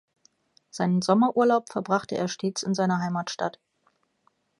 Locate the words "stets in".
2.27-2.73